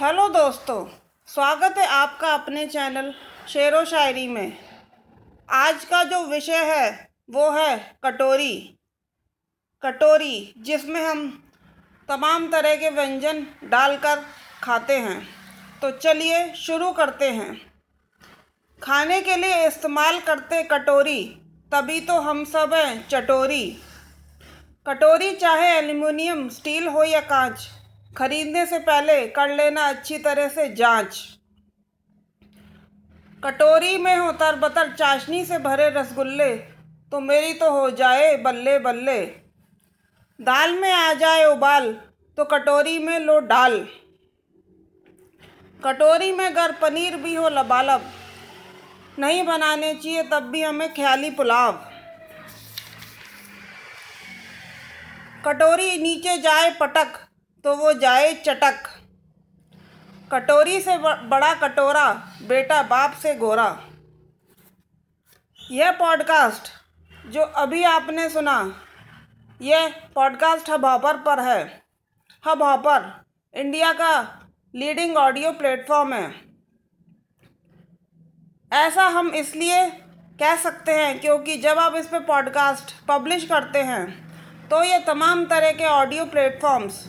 [0.00, 0.86] Hello दोस्तों,
[1.26, 3.14] स्वागत है आपका अपने चैनल
[3.48, 4.58] शेर व शायरी में।
[5.50, 8.78] आज का जो विषय है, वो है कटोरी।
[9.82, 11.44] कटोरी, जिसमें हम
[12.08, 14.24] तमाम तरह के व्यंजन डालकर
[14.62, 15.28] खाते हैं।
[15.80, 17.72] तो चलिए शुरू करते हैं।
[18.82, 21.24] खाने के लिए इस्तेमाल करते कटोरी,
[21.72, 23.78] तभी तो हम सब हैं चटोरी।
[24.86, 27.68] कटोरी चाहे एल्युमिनियम, स्टील हो या कांच
[28.16, 31.16] खरीदने से पहले कर लेना अच्छी तरह से जाँच।
[33.42, 36.54] कटोरी में हो तरबतर चाशनी से भरे रसगुल्ले
[37.12, 39.20] तो मेरी तो हो जाए बल्ले बल्ले।
[40.38, 41.92] दाल में आ जाए उबाल
[42.38, 43.78] तो कटोरी में लो डाल।
[45.80, 48.10] कटोरी में अगर पनीर भी हो लबालब,
[49.18, 51.72] नहीं बनाने चाहिए तब भी हमें ख्याली पुलाव।
[55.44, 57.20] कटोरी नीचे जाए पटक
[57.64, 58.82] तो वो जाए चटक।
[60.32, 63.68] कटोरी से बड़ा कटोरा, बेटा बाप से गोरा।
[65.70, 66.68] यह पॉडकास्ट
[67.26, 68.56] जो अभी आपने सुना,
[69.60, 71.82] यह पॉडकास्ट हब हॉपर पर है।
[72.48, 73.24] हब हॉपर
[73.54, 74.40] इंडिया का
[74.74, 76.34] लीडिंग ऑडियो प्लेटफॉर्म है।
[78.72, 79.86] ऐसा हम इसलिए
[80.40, 84.04] कह सकते हैं क्योंकि जब आप इस पर पॉडकास्ट पब्लिश करते हैं
[84.68, 87.04] तो ये तमाम तरह के ऑडियो प्लेटफॉर्म्स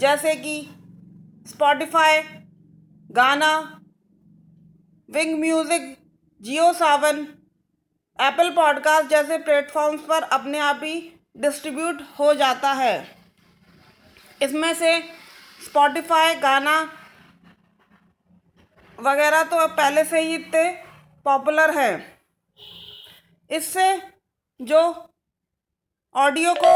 [0.00, 0.54] जैसे कि
[1.46, 2.20] Spotify
[3.10, 3.50] Gaana
[5.08, 5.96] Wynk music
[6.40, 7.16] Jio Saavn
[8.18, 10.94] Apple podcast जैसे प्लेटफॉर्म्स पर अपने आप ही
[11.36, 12.96] डिस्ट्रीब्यूट हो जाता है।
[14.42, 15.00] इसमें से
[15.60, 16.78] स्पॉटिफाई गाना
[18.98, 20.70] वगैरह तो अब पहले से ही इतने
[21.26, 21.92] पॉपुलर है।
[23.50, 23.90] इससे
[24.60, 24.80] जो
[26.14, 26.74] ऑडियो को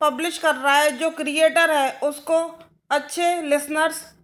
[0.00, 2.58] पब्लिश कर रहा है, जो क्रिएटर है, उसको
[2.90, 4.14] अच्छे लिसनर्स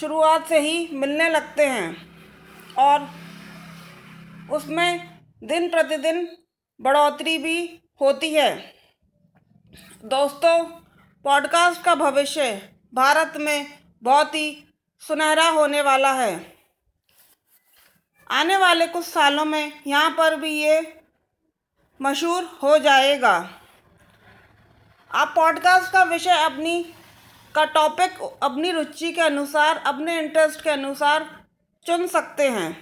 [0.00, 2.08] शुरुआत से ही मिलने लगते हैं।
[2.78, 3.10] और
[4.50, 6.36] उसमें दिन प्रतिदिन
[6.80, 8.74] बढ़ोतरी भी होती है।
[10.04, 10.64] दोस्तों,
[11.24, 16.56] पॉडकास्ट का भविष्य भारत में बहुत ही सुनहरा होने वाला है।
[18.30, 21.00] आने वाले कुछ सालों में यहाँ पर भी ये
[22.02, 23.57] मशहूर हो जाएगा।
[25.10, 26.82] आप पॉडकास्ट का विषय अपनी,
[27.54, 31.24] का टॉपिक अपनी रुचि के अनुसार, अपने इंटरेस्ट के अनुसार
[31.86, 32.76] चुन सकते हैं।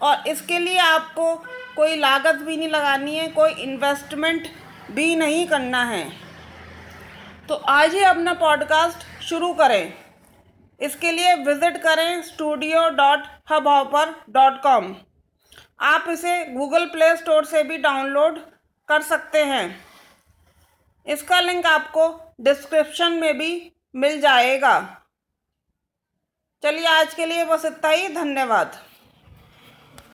[0.00, 1.34] और इसके लिए आपको
[1.76, 4.48] कोई लागत भी नहीं लगानी है, कोई इन्वेस्टमेंट
[4.90, 6.04] भी नहीं करना है।
[7.48, 9.92] तो आज ही अपना पॉडकास्ट शुरू करें।
[10.80, 13.24] इसके लिए विज़िट करें studio dot
[13.68, 14.94] Hubhopper dot com
[15.80, 18.38] आप इसे गूगल प्ले स्टोर से भी डाउनलोड
[18.88, 19.64] कर सकते हैं।
[21.06, 22.08] इसका लिंक आपको
[22.40, 24.80] डिस्क्रिप्शन में भी मिल जाएगा।
[26.62, 28.80] चलिए आज के लिए बस इतना ही, धन्यवाद।